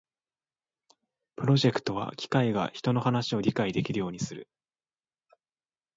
[1.35, 4.49] プロジェクトは機械が人の話を理解できるようにする